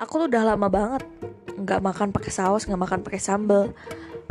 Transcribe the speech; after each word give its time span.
aku 0.00 0.24
tuh 0.24 0.26
udah 0.32 0.56
lama 0.56 0.66
banget 0.72 1.04
nggak 1.60 1.80
makan 1.84 2.08
pakai 2.10 2.32
saus 2.32 2.64
nggak 2.64 2.80
makan 2.80 3.00
pakai 3.04 3.20
sambal 3.20 3.70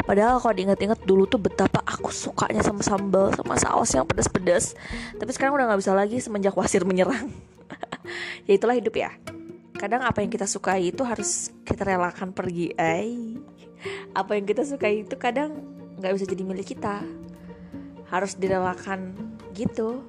Padahal 0.09 0.39
kalau 0.39 0.55
diinget-inget 0.55 0.99
dulu 1.03 1.27
tuh 1.27 1.37
betapa 1.37 1.83
aku 1.83 2.09
sukanya 2.09 2.63
sama 2.63 2.81
sambal 2.81 3.29
sama 3.35 3.53
saus 3.59 3.93
yang 3.93 4.07
pedas-pedas. 4.07 4.73
Tapi 5.19 5.29
sekarang 5.35 5.59
udah 5.59 5.69
nggak 5.69 5.81
bisa 5.85 5.93
lagi 5.93 6.17
semenjak 6.23 6.55
wasir 6.55 6.81
menyerang. 6.87 7.29
ya 8.49 8.57
itulah 8.57 8.73
hidup 8.73 8.95
ya. 8.95 9.13
Kadang 9.77 10.01
apa 10.01 10.25
yang 10.25 10.31
kita 10.31 10.47
sukai 10.47 10.89
itu 10.89 11.03
harus 11.03 11.53
kita 11.61 11.83
relakan 11.83 12.31
pergi. 12.33 12.73
Eh, 12.73 13.37
apa 14.17 14.33
yang 14.33 14.49
kita 14.49 14.65
sukai 14.65 15.05
itu 15.05 15.15
kadang 15.19 15.61
nggak 15.99 16.15
bisa 16.15 16.25
jadi 16.25 16.43
milik 16.47 16.67
kita. 16.73 17.03
Harus 18.09 18.33
direlakan 18.33 19.13
gitu. 19.53 20.01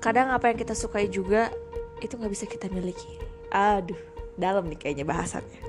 Kadang 0.00 0.30
apa 0.30 0.48
yang 0.48 0.56
kita 0.56 0.72
sukai 0.72 1.10
juga 1.10 1.50
itu 1.98 2.14
nggak 2.14 2.32
bisa 2.32 2.46
kita 2.46 2.70
miliki. 2.70 3.25
Aduh 3.56 3.96
dalam 4.36 4.68
nih 4.68 4.76
kayaknya 4.76 5.08
bahasannya. 5.08 5.64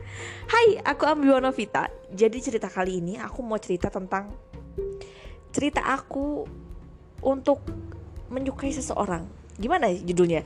Hai, 0.52 0.76
aku 0.84 1.08
Ambiwana 1.08 1.56
Vita. 1.56 1.88
Jadi 2.12 2.44
cerita 2.44 2.68
kali 2.68 3.00
ini 3.00 3.16
aku 3.16 3.40
mau 3.40 3.56
cerita 3.56 3.88
tentang 3.88 4.28
cerita 5.56 5.88
aku 5.88 6.44
untuk 7.24 7.64
menyukai 8.28 8.76
seseorang. 8.76 9.24
Gimana 9.56 9.88
judulnya? 9.90 10.44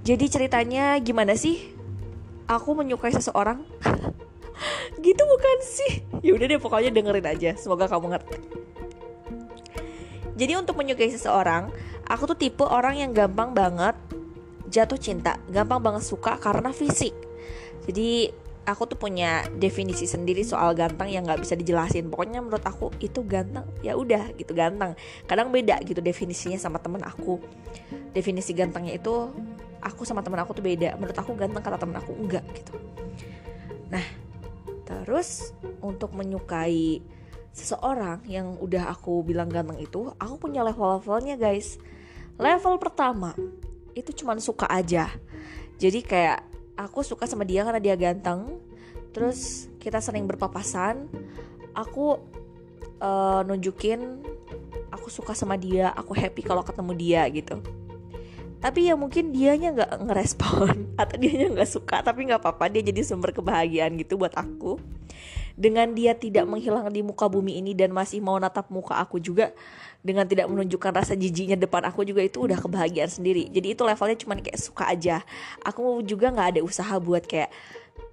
Jadi 0.00 0.26
ceritanya 0.32 0.96
gimana 1.04 1.36
sih? 1.36 1.76
Aku 2.48 2.72
menyukai 2.72 3.12
seseorang. 3.12 3.60
gitu 5.04 5.22
bukan 5.28 5.58
sih? 5.60 5.92
Ya 6.24 6.32
udah 6.34 6.46
deh 6.48 6.56
pokoknya 6.56 6.88
dengerin 6.88 7.28
aja. 7.28 7.50
Semoga 7.60 7.84
kamu 7.84 8.16
ngerti. 8.16 8.40
Jadi 10.40 10.52
untuk 10.56 10.80
menyukai 10.80 11.12
seseorang, 11.12 11.68
aku 12.08 12.32
tuh 12.32 12.38
tipe 12.38 12.64
orang 12.64 12.96
yang 12.96 13.12
gampang 13.12 13.52
banget 13.52 14.07
jatuh 14.68 15.00
cinta, 15.00 15.40
gampang 15.48 15.80
banget 15.80 16.04
suka 16.04 16.36
karena 16.38 16.70
fisik. 16.70 17.16
Jadi 17.88 18.30
aku 18.68 18.84
tuh 18.84 19.00
punya 19.00 19.48
definisi 19.56 20.04
sendiri 20.04 20.44
soal 20.44 20.76
ganteng 20.76 21.08
yang 21.08 21.24
nggak 21.24 21.40
bisa 21.40 21.56
dijelasin. 21.56 22.12
Pokoknya 22.12 22.44
menurut 22.44 22.60
aku 22.60 22.92
itu 23.00 23.24
ganteng 23.24 23.64
ya 23.80 23.96
udah 23.96 24.36
gitu 24.36 24.52
ganteng. 24.52 24.92
Kadang 25.24 25.48
beda 25.48 25.80
gitu 25.88 26.04
definisinya 26.04 26.60
sama 26.60 26.76
temen 26.76 27.00
aku. 27.00 27.40
Definisi 28.12 28.52
gantengnya 28.52 29.00
itu 29.00 29.32
aku 29.80 30.04
sama 30.04 30.20
temen 30.20 30.36
aku 30.44 30.52
tuh 30.52 30.64
beda. 30.64 31.00
Menurut 31.00 31.16
aku 31.16 31.32
ganteng 31.32 31.64
kata 31.64 31.80
temen 31.80 31.96
aku 31.96 32.12
enggak 32.12 32.44
gitu. 32.52 32.76
Nah 33.88 34.04
terus 34.84 35.56
untuk 35.80 36.12
menyukai 36.12 37.00
seseorang 37.56 38.20
yang 38.28 38.60
udah 38.60 38.92
aku 38.92 39.24
bilang 39.24 39.48
ganteng 39.48 39.80
itu 39.80 40.12
aku 40.20 40.36
punya 40.36 40.60
level-levelnya 40.60 41.40
guys. 41.40 41.80
Level 42.36 42.76
pertama 42.76 43.32
itu 43.98 44.14
cuman 44.22 44.38
suka 44.38 44.70
aja. 44.70 45.10
Jadi 45.82 46.06
kayak 46.06 46.46
aku 46.78 47.02
suka 47.02 47.26
sama 47.26 47.42
dia 47.42 47.66
karena 47.66 47.82
dia 47.82 47.98
ganteng. 47.98 48.62
Terus 49.10 49.66
kita 49.82 49.98
sering 49.98 50.30
berpapasan. 50.30 51.10
Aku 51.74 52.22
uh, 53.02 53.42
nunjukin 53.42 54.22
aku 54.94 55.10
suka 55.10 55.34
sama 55.34 55.58
dia 55.58 55.90
aku 55.94 56.14
happy 56.14 56.46
kalau 56.46 56.62
ketemu 56.62 56.92
dia 56.94 57.22
gitu. 57.30 57.58
Tapi 58.58 58.90
ya 58.90 58.98
mungkin 58.98 59.30
dianya 59.30 59.70
nggak 59.74 59.92
ngerespon 60.06 60.76
atau 61.02 61.16
dianya 61.18 61.54
nggak 61.54 61.70
suka 61.70 62.02
tapi 62.02 62.26
nggak 62.26 62.42
apa-apa 62.42 62.70
dia 62.70 62.82
jadi 62.82 63.06
sumber 63.06 63.30
kebahagiaan 63.30 63.94
gitu 63.98 64.18
buat 64.18 64.34
aku 64.34 64.97
dengan 65.58 65.90
dia 65.90 66.14
tidak 66.14 66.46
menghilang 66.46 66.86
di 66.94 67.02
muka 67.02 67.26
bumi 67.26 67.58
ini 67.58 67.74
dan 67.74 67.90
masih 67.90 68.22
mau 68.22 68.38
natap 68.38 68.70
muka 68.70 68.94
aku 68.94 69.18
juga 69.18 69.50
dengan 69.98 70.22
tidak 70.22 70.46
menunjukkan 70.46 70.94
rasa 70.94 71.18
jijiknya 71.18 71.58
depan 71.58 71.82
aku 71.82 72.06
juga 72.06 72.22
itu 72.22 72.46
udah 72.46 72.54
kebahagiaan 72.62 73.10
sendiri. 73.10 73.50
Jadi 73.50 73.74
itu 73.74 73.82
levelnya 73.82 74.16
cuma 74.22 74.38
kayak 74.38 74.54
suka 74.54 74.86
aja. 74.86 75.26
Aku 75.66 76.06
juga 76.06 76.30
nggak 76.30 76.48
ada 76.54 76.60
usaha 76.62 76.94
buat 77.02 77.26
kayak 77.26 77.50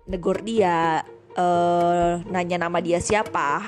negor 0.10 0.42
dia 0.42 1.06
uh, 1.38 2.18
nanya 2.26 2.66
nama 2.66 2.82
dia 2.82 2.98
siapa 2.98 3.62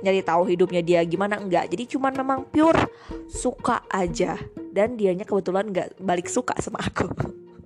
nyari 0.00 0.20
tahu 0.24 0.48
hidupnya 0.48 0.80
dia 0.80 1.00
gimana 1.04 1.36
enggak. 1.36 1.68
Jadi 1.68 1.92
cuman 1.92 2.16
memang 2.16 2.48
pure 2.48 2.88
suka 3.28 3.84
aja. 3.92 4.40
Dan 4.72 4.96
dianya 4.96 5.28
kebetulan 5.28 5.68
nggak 5.68 6.00
balik 6.00 6.32
suka 6.32 6.56
sama 6.64 6.80
aku. 6.80 7.12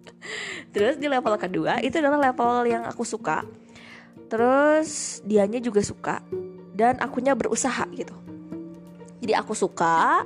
Terus 0.75 0.99
di 0.99 1.07
level 1.07 1.39
kedua 1.39 1.79
itu 1.79 2.03
adalah 2.03 2.19
level 2.19 2.67
yang 2.67 2.83
aku 2.87 3.07
suka 3.07 3.47
terus 4.31 5.21
dianya 5.27 5.59
juga 5.59 5.83
suka. 5.83 6.23
Dan 6.71 6.97
akunya 7.03 7.37
berusaha 7.37 7.85
gitu. 7.93 8.15
Jadi 9.21 9.37
aku 9.37 9.53
suka. 9.53 10.25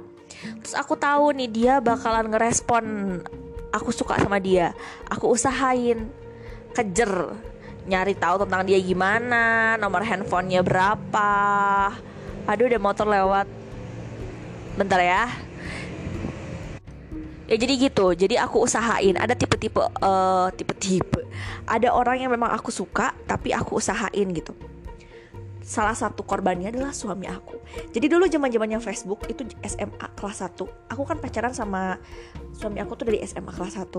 Terus 0.62 0.76
aku 0.76 0.94
tahu 0.94 1.34
nih 1.34 1.50
dia 1.50 1.74
bakalan 1.82 2.30
ngerespon 2.30 2.84
aku 3.74 3.90
suka 3.90 4.20
sama 4.20 4.38
dia. 4.38 4.70
Aku 5.10 5.34
usahain. 5.34 6.06
Kejer. 6.76 7.34
Nyari 7.90 8.14
tahu 8.14 8.46
tentang 8.46 8.62
dia 8.68 8.78
gimana 8.78 9.74
nomor 9.80 10.06
handphonenya 10.06 10.62
berapa. 10.62 11.32
Aduh 12.46 12.70
udah 12.70 12.80
motor 12.80 13.08
lewat. 13.10 13.48
Bentar 14.78 15.00
ya 15.02 15.26
ya 17.50 17.56
jadi 17.58 17.74
gitu. 17.76 18.12
Jadi 18.14 18.34
aku 18.40 18.64
usahain. 18.64 19.16
Ada 19.16 19.34
tipe-tipe 19.36 19.80
uh, 19.80 20.48
tipe-tipe. 20.54 21.24
Ada 21.68 21.92
orang 21.92 22.20
yang 22.20 22.30
memang 22.32 22.52
aku 22.52 22.68
suka 22.70 23.12
tapi 23.24 23.52
aku 23.52 23.78
usahain 23.78 24.28
gitu. 24.32 24.52
Salah 25.64 25.96
satu 25.96 26.20
korbannya 26.28 26.68
adalah 26.68 26.92
suami 26.92 27.24
aku. 27.24 27.56
Jadi 27.92 28.06
dulu 28.06 28.28
zaman 28.28 28.52
zamannya 28.52 28.78
Facebook 28.84 29.24
itu 29.32 29.48
SMA 29.64 30.06
kelas 30.14 30.44
1 30.44 30.92
aku 30.92 31.02
kan 31.08 31.16
pacaran 31.18 31.56
sama 31.56 31.96
suami 32.54 32.78
aku 32.78 32.94
tuh 32.94 33.08
dari 33.10 33.24
SMA 33.24 33.50
kelas 33.50 33.80
1 33.80 33.90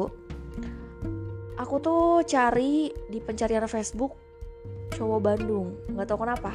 aku 1.60 1.76
tuh 1.82 2.22
cari 2.24 2.94
di 3.10 3.20
pencarian 3.20 3.66
Facebook 3.66 4.14
cowok 4.96 5.20
Bandung. 5.20 5.76
Nggak 5.92 6.08
tahu 6.08 6.20
kenapa. 6.24 6.52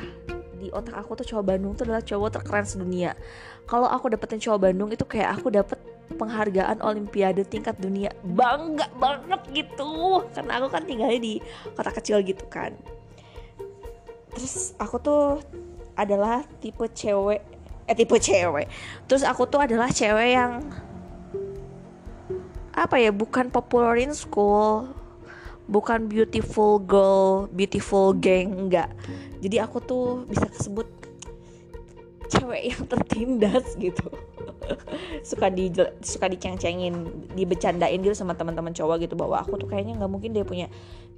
Di 0.61 0.69
otak 0.73 0.97
aku 0.97 1.19
tuh 1.21 1.27
cowok 1.35 1.45
Bandung 1.45 1.73
tuh 1.77 1.89
adalah 1.89 2.05
cowok 2.05 2.41
terkeren 2.41 2.67
sedunia. 2.69 3.17
Kalau 3.65 3.89
aku 3.89 4.13
dapetin 4.13 4.41
cowok 4.41 4.71
Bandung 4.71 4.89
itu 4.93 5.05
kayak 5.05 5.41
aku 5.41 5.49
dapet 5.53 5.79
penghargaan 6.15 6.83
olimpiade 6.83 7.47
tingkat 7.47 7.79
dunia. 7.79 8.11
Bangga 8.25 8.91
banget 8.99 9.41
gitu. 9.55 10.25
Karena 10.35 10.59
aku 10.59 10.67
kan 10.73 10.83
tinggalnya 10.87 11.21
di 11.21 11.35
kota 11.75 11.91
kecil 11.95 12.23
gitu 12.25 12.45
kan. 12.51 12.75
Terus 14.35 14.75
aku 14.79 14.97
tuh 15.03 15.25
adalah 15.99 16.47
tipe 16.63 16.87
cewek 16.91 17.43
eh 17.91 17.97
tipe 17.99 18.17
cewek. 18.19 18.71
Terus 19.11 19.27
aku 19.27 19.47
tuh 19.51 19.63
adalah 19.63 19.91
cewek 19.91 20.29
yang 20.35 20.63
apa 22.71 22.97
ya 22.97 23.11
bukan 23.11 23.51
popular 23.51 23.99
in 23.99 24.15
school. 24.15 24.91
Bukan 25.71 26.11
beautiful 26.11 26.83
girl 26.83 27.47
beautiful 27.55 28.11
gang 28.11 28.67
enggak. 28.67 28.91
Jadi 29.39 29.57
aku 29.63 29.79
tuh 29.79 30.27
bisa 30.27 30.47
disebut 30.51 30.87
cewek 32.31 32.75
yang 32.75 32.83
tertindas 32.87 33.75
gitu 33.79 34.07
suka 35.31 35.47
di 35.51 35.71
suka 36.01 36.27
diceng-cengin 36.31 36.95
dibecandain 37.35 38.01
gitu 38.01 38.17
sama 38.17 38.35
teman-teman 38.35 38.75
cowok 38.75 39.07
gitu 39.07 39.15
bahwa 39.15 39.41
aku 39.43 39.57
tuh 39.61 39.69
kayaknya 39.71 39.99
nggak 39.99 40.11
mungkin 40.11 40.31
dia 40.35 40.45
punya 40.45 40.67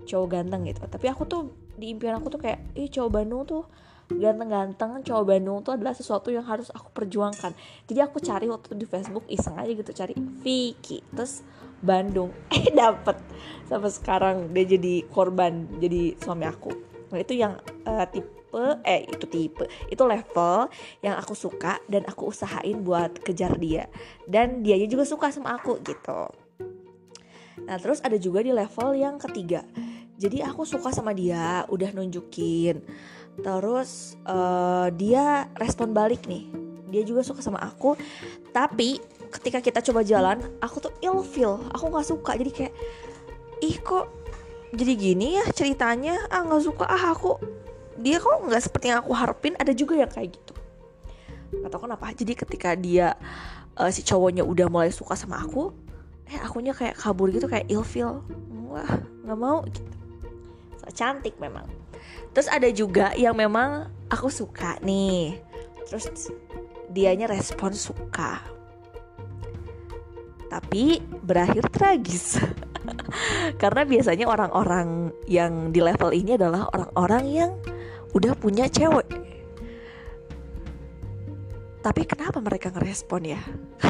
cowok 0.05 0.27
ganteng 0.29 0.67
gitu. 0.69 0.83
Tapi 0.85 1.07
aku 1.09 1.23
tuh 1.25 1.53
di 1.79 1.93
impian 1.95 2.19
aku 2.19 2.29
tuh 2.33 2.41
kayak 2.43 2.63
ih 2.77 2.91
cowok 2.91 3.11
Bandung 3.23 3.43
tuh 3.47 3.65
ganteng-ganteng 4.13 5.01
cowok 5.07 5.25
Bandung 5.25 5.65
tuh 5.65 5.79
adalah 5.79 5.97
sesuatu 5.97 6.29
yang 6.29 6.45
harus 6.45 6.69
aku 6.75 6.93
perjuangkan. 6.93 7.55
Jadi 7.89 8.01
aku 8.03 8.19
cari 8.21 8.47
waktu 8.51 8.77
di 8.77 8.85
Facebook 8.85 9.25
iseng 9.31 9.57
aja 9.57 9.73
gitu 9.73 9.93
cari 9.95 10.15
Vicky 10.17 11.01
terus 11.15 11.41
Bandung. 11.81 12.35
Eh 12.53 12.71
dapet. 12.75 13.17
Sampai 13.67 13.91
sekarang 13.91 14.53
dia 14.53 14.65
jadi 14.67 15.07
korban 15.09 15.81
jadi 15.81 16.19
suami 16.21 16.45
aku. 16.45 16.71
Nah 17.15 17.19
itu 17.21 17.37
yang 17.37 17.57
uh, 17.87 18.07
tipe 18.09 18.42
tipe 18.53 18.85
eh 18.85 19.09
itu 19.09 19.25
tipe 19.33 19.65
itu 19.89 20.03
level 20.05 20.69
yang 21.01 21.17
aku 21.17 21.33
suka 21.33 21.81
dan 21.89 22.05
aku 22.05 22.29
usahain 22.29 22.85
buat 22.85 23.17
kejar 23.25 23.57
dia. 23.57 23.89
Dan 24.29 24.61
dia 24.61 24.77
juga 24.85 25.09
suka 25.09 25.33
sama 25.33 25.57
aku 25.57 25.81
gitu. 25.81 26.29
Nah 27.65 27.77
terus 27.81 28.05
ada 28.05 28.21
juga 28.21 28.45
di 28.45 28.53
level 28.53 28.93
yang 28.93 29.17
ketiga. 29.17 29.65
Jadi 30.21 30.45
aku 30.45 30.69
suka 30.69 30.93
sama 30.93 31.17
dia 31.17 31.65
udah 31.73 31.97
nunjukin. 31.97 32.85
Terus 33.41 34.21
uh, 34.29 34.93
dia 34.93 35.49
respon 35.57 35.97
balik 35.97 36.29
nih. 36.29 36.53
Dia 36.93 37.03
juga 37.09 37.25
suka 37.25 37.41
sama 37.41 37.65
aku. 37.65 37.97
Tapi 38.53 39.01
ketika 39.33 39.65
kita 39.65 39.81
coba 39.81 40.05
jalan 40.05 40.45
aku 40.61 40.85
tuh 40.85 40.93
ill 41.01 41.25
feel. 41.25 41.57
Aku 41.73 41.89
nggak 41.89 42.05
suka. 42.05 42.37
Jadi 42.37 42.51
kayak 42.53 42.75
ih 43.65 43.81
kok 43.81 44.13
jadi 44.77 44.93
gini 44.93 45.41
ya 45.41 45.45
ceritanya? 45.57 46.29
Ah 46.29 46.45
nggak 46.45 46.63
suka. 46.65 46.85
Ah 46.85 47.17
aku 47.17 47.41
dia 48.01 48.17
kok 48.21 48.49
nggak 48.49 48.63
seperti 48.63 48.93
yang 48.93 49.05
aku 49.05 49.13
harapin 49.13 49.55
ada 49.61 49.73
juga 49.77 49.99
yang 49.99 50.09
kayak 50.09 50.37
gitu. 50.37 50.55
Nggak 51.53 51.71
tahu 51.73 51.83
kenapa. 51.89 52.07
Jadi 52.17 52.33
ketika 52.33 52.71
dia 52.77 53.17
uh, 53.77 53.91
si 53.93 54.01
cowoknya 54.05 54.45
udah 54.45 54.67
mulai 54.69 54.91
suka 54.93 55.17
sama 55.17 55.41
aku 55.41 55.73
eh 56.33 56.41
akunya 56.41 56.73
kayak 56.73 56.97
kabur 56.97 57.29
gitu 57.29 57.45
kayak 57.45 57.69
ilfeel 57.69 58.25
wah 58.73 58.89
nggak 59.27 59.39
mau 59.39 59.61
gitu. 59.69 59.83
So, 60.81 60.89
cantik 60.97 61.37
memang. 61.37 61.69
Terus 62.33 62.49
ada 62.49 62.69
juga 62.73 63.13
yang 63.15 63.37
memang 63.37 63.93
aku 64.09 64.33
suka 64.33 64.81
nih. 64.81 65.37
Terus 65.85 66.33
dianya 66.89 67.29
respon 67.29 67.77
suka. 67.77 68.41
Tapi 70.49 71.01
berakhir 71.21 71.69
tragis. 71.69 72.41
Karena 73.63 73.85
biasanya 73.85 74.27
orang-orang 74.27 75.13
yang 75.29 75.71
di 75.71 75.81
level 75.85 76.11
ini 76.13 76.35
adalah 76.35 76.69
orang-orang 76.73 77.25
yang 77.29 77.51
udah 78.13 78.33
punya 78.37 78.69
cewek. 78.69 79.09
Tapi 81.83 82.07
kenapa 82.07 82.39
mereka 82.39 82.71
ngerespon 82.71 83.35
ya? 83.35 83.41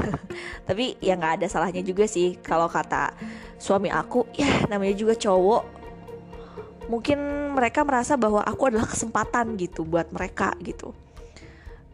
Tapi 0.69 0.97
ya 1.05 1.13
nggak 1.13 1.43
ada 1.43 1.47
salahnya 1.51 1.85
juga 1.85 2.09
sih 2.09 2.41
kalau 2.41 2.65
kata 2.65 3.13
suami 3.61 3.93
aku 3.93 4.33
ya 4.33 4.65
namanya 4.71 4.97
juga 4.97 5.13
cowok. 5.13 5.85
Mungkin 6.89 7.19
mereka 7.53 7.85
merasa 7.85 8.17
bahwa 8.17 8.41
aku 8.41 8.73
adalah 8.73 8.89
kesempatan 8.89 9.61
gitu 9.61 9.85
buat 9.85 10.09
mereka 10.09 10.57
gitu. 10.65 10.97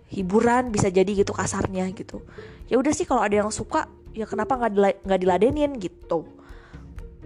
Hiburan 0.09 0.71
bisa 0.71 0.89
jadi 0.89 1.11
gitu 1.11 1.35
kasarnya 1.35 1.91
gitu. 1.93 2.23
Ya 2.71 2.79
udah 2.79 2.95
sih 2.95 3.05
kalau 3.05 3.27
ada 3.27 3.43
yang 3.43 3.51
suka 3.51 3.91
ya 4.15 4.25
kenapa 4.25 4.55
nggak 4.55 5.03
nggak 5.03 5.21
diladenin 5.21 5.83
gitu? 5.83 6.31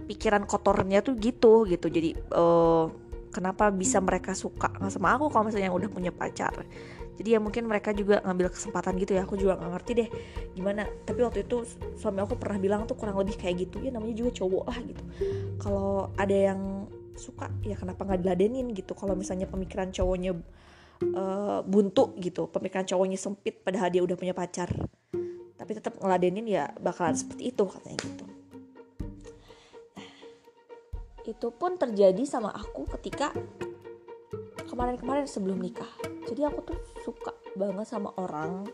Pikiran 0.09 0.49
kotornya 0.49 1.05
tuh 1.05 1.13
gitu 1.21 1.69
gitu. 1.69 1.87
Jadi 1.93 2.17
uh, 2.33 3.02
kenapa 3.33 3.73
bisa 3.73 3.97
mereka 3.97 4.37
suka 4.37 4.69
sama 4.93 5.17
aku 5.17 5.33
kalau 5.33 5.49
misalnya 5.49 5.73
udah 5.73 5.89
punya 5.89 6.13
pacar. 6.13 6.53
Jadi 7.13 7.37
ya 7.37 7.39
mungkin 7.41 7.69
mereka 7.69 7.93
juga 7.93 8.25
ngambil 8.25 8.49
kesempatan 8.49 8.97
gitu 8.97 9.13
ya 9.13 9.21
aku 9.21 9.37
juga 9.37 9.57
nggak 9.57 9.71
ngerti 9.73 9.91
deh 9.97 10.09
gimana. 10.53 10.85
Tapi 10.85 11.19
waktu 11.25 11.49
itu 11.49 11.65
suami 11.97 12.21
aku 12.21 12.37
pernah 12.37 12.61
bilang 12.61 12.85
tuh 12.85 12.97
kurang 12.97 13.17
lebih 13.17 13.37
kayak 13.37 13.69
gitu 13.69 13.81
ya 13.81 13.89
namanya 13.89 14.13
juga 14.13 14.45
cowok 14.45 14.63
lah 14.69 14.79
gitu. 14.85 15.03
Kalau 15.57 16.13
ada 16.13 16.37
yang 16.53 16.85
suka 17.13 17.49
ya 17.65 17.77
kenapa 17.77 18.05
nggak 18.05 18.21
diladenin 18.21 18.69
gitu? 18.77 18.93
Kalau 18.93 19.17
misalnya 19.17 19.49
pemikiran 19.49 19.89
cowoknya 19.89 20.37
uh, 21.11 21.59
buntu 21.65 22.15
gitu 22.21 22.47
pemikiran 22.47 22.87
cowoknya 22.87 23.19
sempit 23.19 23.59
padahal 23.59 23.91
dia 23.91 24.01
udah 24.05 24.15
punya 24.15 24.31
pacar 24.31 24.71
tapi 25.59 25.71
tetap 25.75 25.99
ngeladenin 25.99 26.47
ya 26.47 26.71
bakalan 26.79 27.15
seperti 27.15 27.51
itu 27.51 27.63
katanya 27.67 27.97
gitu 27.99 28.22
itu 31.23 31.47
pun 31.55 31.79
terjadi 31.79 32.19
sama 32.27 32.51
aku 32.51 32.83
ketika 32.99 33.31
kemarin-kemarin 34.67 35.23
sebelum 35.23 35.59
nikah. 35.59 35.87
Jadi 36.27 36.43
aku 36.43 36.59
tuh 36.67 36.79
suka 37.03 37.31
banget 37.55 37.87
sama 37.87 38.11
orang. 38.19 38.67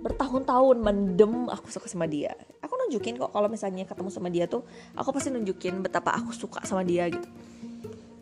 Bertahun-tahun 0.00 0.76
mendem 0.80 1.48
aku 1.52 1.68
suka 1.68 1.86
sama 1.92 2.08
dia. 2.08 2.32
Aku 2.64 2.72
nunjukin 2.74 3.20
kok 3.20 3.30
kalau 3.36 3.52
misalnya 3.52 3.84
ketemu 3.84 4.08
sama 4.08 4.32
dia 4.32 4.48
tuh 4.48 4.64
aku 4.96 5.12
pasti 5.12 5.28
nunjukin 5.28 5.84
betapa 5.84 6.16
aku 6.16 6.32
suka 6.32 6.64
sama 6.64 6.82
dia 6.82 7.06
gitu. 7.12 7.28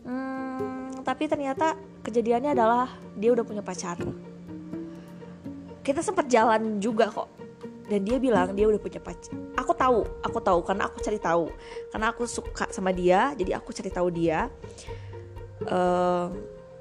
Hmm, 0.03 0.91
tapi 1.07 1.31
ternyata 1.31 1.79
kejadiannya 2.03 2.51
adalah 2.51 2.91
dia 3.15 3.31
udah 3.31 3.45
punya 3.47 3.63
pacar. 3.63 3.95
Kita 5.81 6.03
sempat 6.03 6.29
jalan 6.29 6.77
juga 6.83 7.09
kok 7.09 7.40
dan 7.91 8.07
dia 8.07 8.15
bilang 8.23 8.55
dia 8.55 8.71
udah 8.71 8.79
punya 8.79 9.03
pacar 9.03 9.35
aku 9.59 9.75
tahu 9.75 10.01
aku 10.23 10.39
tahu 10.39 10.59
karena 10.63 10.87
aku 10.87 10.97
cari 11.03 11.19
tahu. 11.19 11.45
Karena 11.91 12.15
aku 12.15 12.23
suka 12.23 12.71
sama 12.71 12.95
dia 12.95 13.35
jadi 13.35 13.59
aku 13.59 13.75
cari 13.75 13.91
tahu 13.91 14.07
dia. 14.09 14.47
Uh, 15.67 16.31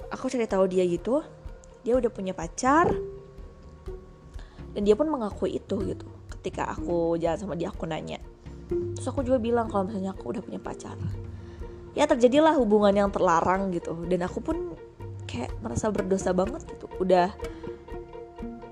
aku 0.09 0.33
cari 0.33 0.49
tahu 0.49 0.65
dia 0.71 0.87
gitu 0.89 1.21
dia 1.83 1.99
udah 1.99 2.11
punya 2.13 2.33
pacar. 2.33 2.89
Dan 4.71 4.87
dia 4.87 4.95
pun 4.95 5.11
mengakui 5.11 5.59
itu 5.59 5.77
gitu 5.83 6.07
ketika 6.39 6.71
aku 6.71 7.19
jalan 7.19 7.37
sama 7.37 7.59
dia 7.59 7.75
aku 7.75 7.91
nanya. 7.91 8.23
Terus 8.71 9.07
aku 9.11 9.27
juga 9.27 9.43
bilang 9.43 9.67
kalau 9.67 9.91
misalnya 9.91 10.15
aku 10.15 10.31
udah 10.31 10.43
punya 10.47 10.63
pacar. 10.63 10.95
Ya 11.99 12.07
terjadilah 12.07 12.55
hubungan 12.55 12.95
yang 12.95 13.11
terlarang 13.11 13.75
gitu. 13.75 13.99
Dan 14.07 14.23
aku 14.23 14.39
pun 14.39 14.79
kayak 15.27 15.51
merasa 15.59 15.91
berdosa 15.91 16.31
banget 16.31 16.63
gitu. 16.71 16.87
Udah 17.03 17.35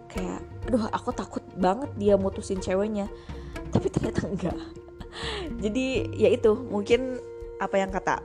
kayak 0.07 0.39
aduh 0.71 0.87
aku 0.95 1.11
takut 1.11 1.38
banget 1.59 1.91
dia 1.99 2.15
mutusin 2.15 2.63
ceweknya. 2.63 3.11
Tapi 3.75 3.91
ternyata 3.91 4.25
enggak. 4.31 4.59
Jadi 5.59 6.15
ya 6.15 6.31
itu 6.31 6.55
mungkin 6.55 7.19
apa 7.59 7.75
yang 7.77 7.91
kata 7.91 8.23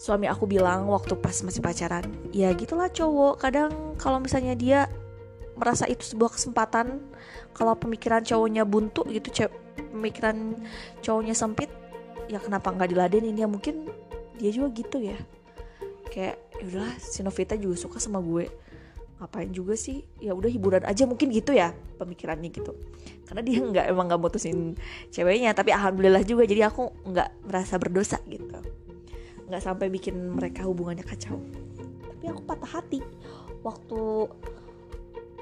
suami 0.00 0.26
aku 0.26 0.50
bilang 0.50 0.88
waktu 0.90 1.14
pas 1.14 1.36
masih 1.44 1.62
pacaran 1.62 2.02
ya 2.34 2.50
gitulah 2.56 2.88
cowok. 2.88 3.38
Kadang 3.38 3.94
kalau 4.00 4.18
misalnya 4.18 4.56
dia 4.56 4.88
merasa 5.54 5.84
itu 5.86 6.02
sebuah 6.02 6.32
kesempatan 6.32 6.98
kalau 7.52 7.76
pemikiran 7.76 8.24
cowoknya 8.24 8.64
buntu 8.64 9.04
gitu 9.12 9.28
ce- 9.30 9.54
pemikiran 9.92 10.56
cowoknya 11.04 11.36
sempit 11.36 11.68
ya 12.26 12.40
kenapa 12.40 12.72
nggak 12.72 12.90
diladenin? 12.90 13.36
Ya 13.36 13.46
mungkin 13.46 13.86
dia 14.40 14.50
juga 14.50 14.72
gitu 14.72 14.98
ya. 14.98 15.18
Kayak 16.08 16.40
ya 16.60 16.64
udahlah 16.66 16.94
si 16.98 17.20
Novita 17.20 17.54
juga 17.54 17.76
suka 17.76 17.98
sama 18.00 18.18
gue 18.24 18.48
ngapain 19.22 19.54
juga 19.54 19.78
sih? 19.78 20.02
Ya 20.18 20.34
udah 20.34 20.50
hiburan 20.50 20.82
aja. 20.82 21.06
Mungkin 21.06 21.30
gitu 21.30 21.54
ya 21.54 21.70
pemikirannya 22.02 22.50
gitu. 22.50 22.74
Karena 23.22 23.42
dia 23.46 23.62
nggak 23.62 23.86
emang 23.94 24.10
nggak 24.10 24.20
mutusin 24.20 24.74
ceweknya. 25.14 25.54
Tapi 25.54 25.70
alhamdulillah 25.70 26.26
juga. 26.26 26.42
Jadi 26.42 26.66
aku 26.66 26.90
nggak 27.06 27.46
merasa 27.46 27.78
berdosa 27.78 28.18
gitu. 28.26 28.58
Nggak 29.46 29.62
sampai 29.62 29.86
bikin 29.94 30.18
mereka 30.34 30.66
hubungannya 30.66 31.06
kacau. 31.06 31.38
Tapi 32.02 32.24
aku 32.26 32.42
patah 32.42 32.82
hati. 32.82 32.98
Waktu 33.62 34.26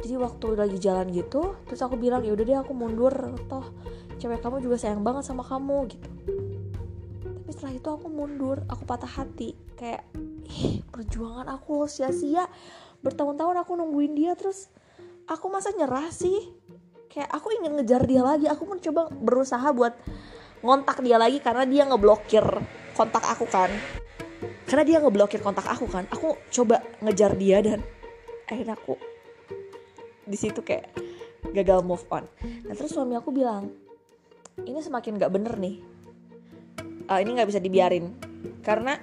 jadi 0.01 0.17
waktu 0.17 0.47
lagi 0.57 0.81
jalan 0.81 1.13
gitu 1.13 1.61
terus 1.69 1.85
aku 1.85 2.01
bilang 2.01 2.25
ya 2.25 2.37
udah 2.37 2.45
deh 2.45 2.59
aku 2.61 2.77
mundur. 2.77 3.13
Toh 3.49 3.65
cewek 4.21 4.45
kamu 4.45 4.61
juga 4.61 4.77
sayang 4.77 5.01
banget 5.01 5.25
sama 5.25 5.41
kamu 5.41 5.89
gitu. 5.89 6.09
Tapi 7.25 7.51
setelah 7.57 7.73
itu 7.73 7.89
aku 7.89 8.07
mundur. 8.13 8.61
Aku 8.69 8.85
patah 8.85 9.09
hati. 9.09 9.57
Kayak 9.81 10.05
perjuangan 10.93 11.49
aku 11.49 11.89
sia-sia 11.89 12.45
bertahun-tahun 13.01 13.57
aku 13.65 13.73
nungguin 13.77 14.13
dia 14.17 14.33
terus 14.37 14.69
aku 15.29 15.49
masa 15.53 15.73
nyerah 15.73 16.09
sih. 16.13 16.53
Kayak 17.11 17.31
aku 17.35 17.51
ingin 17.59 17.75
ngejar 17.75 18.07
dia 18.07 18.23
lagi. 18.23 18.47
Aku 18.47 18.65
pun 18.69 18.79
coba 18.79 19.11
berusaha 19.11 19.67
buat 19.75 19.99
ngontak 20.63 21.03
dia 21.03 21.19
lagi 21.19 21.43
karena 21.43 21.67
dia 21.67 21.83
ngeblokir 21.89 22.45
kontak 22.95 23.25
aku 23.27 23.49
kan. 23.49 23.73
Karena 24.71 24.85
dia 24.87 24.99
ngeblokir 25.03 25.43
kontak 25.43 25.67
aku 25.67 25.91
kan 25.91 26.07
aku 26.15 26.39
coba 26.55 26.79
ngejar 27.03 27.35
dia 27.35 27.59
dan 27.59 27.83
akhirnya 28.47 28.79
aku 28.79 28.95
di 30.31 30.39
situ 30.39 30.63
kayak 30.63 30.95
gagal 31.51 31.83
move 31.83 32.07
on. 32.15 32.23
Nah 32.41 32.75
terus 32.79 32.95
suami 32.95 33.19
aku 33.19 33.35
bilang 33.35 33.75
ini 34.63 34.79
semakin 34.79 35.19
gak 35.19 35.33
bener 35.35 35.57
nih. 35.59 35.83
Uh, 37.11 37.19
ini 37.19 37.35
nggak 37.35 37.51
bisa 37.51 37.59
dibiarin. 37.59 38.15
Karena 38.63 38.95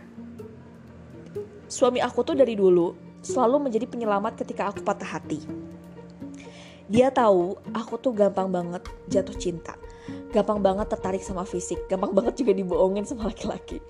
suami 1.67 1.99
aku 1.99 2.23
tuh 2.23 2.35
dari 2.39 2.55
dulu 2.55 3.06
selalu 3.27 3.67
menjadi 3.67 3.83
penyelamat 3.83 4.39
ketika 4.39 4.71
aku 4.71 4.79
patah 4.79 5.19
hati. 5.19 5.43
Dia 6.87 7.11
tahu 7.11 7.59
aku 7.75 7.99
tuh 7.99 8.15
gampang 8.15 8.47
banget 8.47 8.87
jatuh 9.11 9.35
cinta. 9.35 9.75
Gampang 10.31 10.63
banget 10.63 10.87
tertarik 10.87 11.19
sama 11.19 11.43
fisik. 11.43 11.83
Gampang 11.91 12.15
banget 12.15 12.39
juga 12.39 12.55
dibohongin 12.55 13.03
sama 13.03 13.27
laki-laki. 13.27 13.83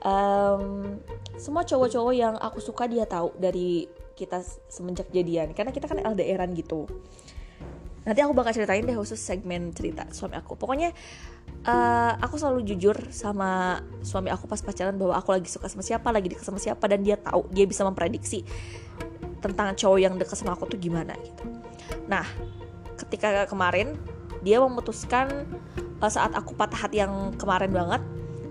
Um, 0.00 0.96
semua 1.36 1.68
cowok-cowok 1.68 2.14
yang 2.16 2.34
aku 2.40 2.58
suka 2.64 2.88
dia 2.88 3.04
tahu 3.04 3.36
dari 3.36 3.84
kita 4.16 4.40
semenjak 4.72 5.12
jadian. 5.12 5.52
Karena 5.52 5.76
kita 5.76 5.84
kan 5.92 6.00
LDRan 6.00 6.56
gitu 6.56 6.88
nanti 8.02 8.18
aku 8.18 8.34
bakal 8.34 8.50
ceritain 8.50 8.82
deh 8.82 8.96
khusus 8.98 9.18
segmen 9.18 9.70
cerita 9.70 10.06
suami 10.10 10.34
aku. 10.34 10.58
Pokoknya 10.58 10.90
uh, 11.66 12.12
aku 12.18 12.38
selalu 12.38 12.66
jujur 12.74 12.96
sama 13.14 13.80
suami 14.02 14.30
aku 14.30 14.50
pas 14.50 14.58
pacaran 14.58 14.94
bahwa 14.98 15.14
aku 15.14 15.34
lagi 15.34 15.48
suka 15.50 15.70
sama 15.70 15.86
siapa 15.86 16.10
lagi 16.10 16.30
dekat 16.30 16.46
sama 16.46 16.58
siapa 16.58 16.84
dan 16.90 17.06
dia 17.06 17.14
tahu 17.18 17.46
dia 17.54 17.66
bisa 17.66 17.86
memprediksi 17.86 18.42
tentang 19.42 19.74
cowok 19.74 19.98
yang 19.98 20.14
dekat 20.18 20.38
sama 20.38 20.54
aku 20.54 20.70
tuh 20.70 20.78
gimana 20.78 21.14
gitu. 21.18 21.42
Nah 22.10 22.26
ketika 22.98 23.46
kemarin 23.46 23.98
dia 24.42 24.58
memutuskan 24.58 25.46
uh, 26.02 26.10
saat 26.10 26.34
aku 26.34 26.54
patah 26.58 26.86
hati 26.86 27.02
yang 27.02 27.34
kemarin 27.38 27.70
banget 27.70 28.02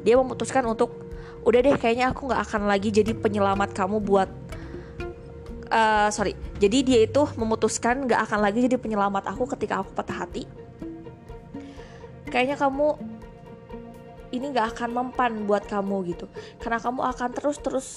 dia 0.01 0.15
memutuskan 0.17 0.65
untuk 0.65 0.95
udah 1.41 1.59
deh 1.61 1.75
kayaknya 1.77 2.13
aku 2.13 2.29
nggak 2.29 2.41
akan 2.47 2.69
lagi 2.69 2.93
jadi 2.93 3.17
penyelamat 3.17 3.73
kamu 3.73 3.97
buat 4.01 4.29
uh, 5.71 6.09
sorry. 6.11 6.35
Jadi 6.59 6.77
dia 6.83 6.99
itu 7.07 7.23
memutuskan 7.39 8.05
nggak 8.05 8.29
akan 8.29 8.39
lagi 8.43 8.67
jadi 8.67 8.77
penyelamat 8.77 9.31
aku 9.31 9.47
ketika 9.55 9.81
aku 9.81 9.95
patah 9.95 10.27
hati. 10.27 10.43
Kayaknya 12.27 12.59
kamu 12.59 12.87
ini 14.31 14.45
nggak 14.55 14.77
akan 14.77 14.89
mempan 14.91 15.31
buat 15.47 15.65
kamu 15.65 16.15
gitu. 16.15 16.25
Karena 16.59 16.79
kamu 16.79 17.01
akan 17.03 17.29
terus 17.31 17.57
terus 17.59 17.87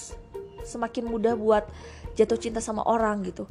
semakin 0.65 1.07
mudah 1.07 1.37
buat 1.37 1.67
jatuh 2.17 2.39
cinta 2.39 2.59
sama 2.63 2.83
orang 2.83 3.23
gitu. 3.27 3.47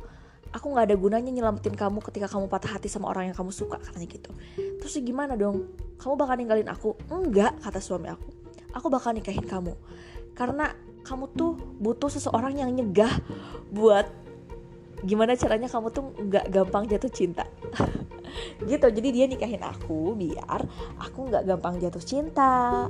Aku 0.54 0.70
nggak 0.70 0.92
ada 0.92 0.96
gunanya 0.96 1.30
nyelamatin 1.34 1.74
kamu 1.74 1.98
ketika 2.04 2.30
kamu 2.30 2.46
patah 2.46 2.78
hati 2.78 2.86
sama 2.86 3.10
orang 3.10 3.30
yang 3.32 3.36
kamu 3.36 3.50
suka 3.50 3.80
katanya 3.80 4.06
gitu. 4.06 4.30
Terus 4.82 4.94
gimana 5.02 5.34
dong? 5.34 5.66
Kamu 5.98 6.14
bakal 6.14 6.38
ninggalin 6.38 6.68
aku? 6.70 6.94
Enggak 7.10 7.58
kata 7.58 7.82
suami 7.82 8.12
aku. 8.12 8.28
Aku 8.74 8.86
bakal 8.86 9.16
nikahin 9.16 9.46
kamu. 9.46 9.74
Karena 10.34 10.74
kamu 11.04 11.30
tuh 11.36 11.60
butuh 11.78 12.08
seseorang 12.08 12.56
yang 12.56 12.72
nyegah 12.72 13.12
buat 13.70 14.08
gimana 15.04 15.36
caranya 15.36 15.68
kamu 15.68 15.92
tuh 15.92 16.04
nggak 16.16 16.48
gampang 16.48 16.88
jatuh 16.88 17.12
cinta 17.12 17.44
gitu 18.68 18.86
jadi 18.88 19.08
dia 19.12 19.24
nikahin 19.28 19.60
aku 19.60 20.16
biar 20.16 20.64
aku 20.96 21.28
nggak 21.28 21.44
gampang 21.44 21.76
jatuh 21.76 22.00
cinta 22.00 22.88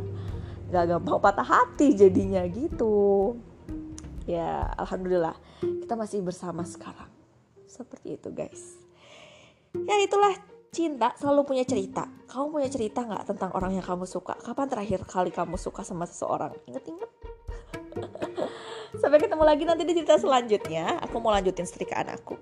nggak 0.70 0.84
gampang 0.94 1.18
patah 1.18 1.46
hati 1.46 1.92
jadinya 1.98 2.46
gitu 2.46 3.34
ya 4.30 4.70
alhamdulillah 4.78 5.34
kita 5.60 5.94
masih 5.98 6.22
bersama 6.22 6.62
sekarang 6.62 7.10
seperti 7.66 8.14
itu 8.14 8.30
guys 8.30 8.78
ya 9.74 9.98
itulah 9.98 10.38
cinta 10.74 11.14
selalu 11.14 11.54
punya 11.54 11.62
cerita. 11.62 12.10
Kamu 12.26 12.50
punya 12.50 12.66
cerita 12.66 13.06
nggak 13.06 13.30
tentang 13.30 13.54
orang 13.54 13.78
yang 13.78 13.86
kamu 13.86 14.10
suka? 14.10 14.34
Kapan 14.42 14.66
terakhir 14.66 15.06
kali 15.06 15.30
kamu 15.30 15.54
suka 15.54 15.86
sama 15.86 16.02
seseorang? 16.02 16.50
Ingat-ingat. 16.66 17.23
Sampai 19.00 19.18
ketemu 19.18 19.42
lagi 19.42 19.62
nanti 19.66 19.82
di 19.82 19.92
cerita 19.96 20.14
selanjutnya. 20.18 21.02
Aku 21.02 21.18
mau 21.18 21.34
lanjutin 21.34 21.66
setrikaan 21.66 22.14
aku. 22.14 22.38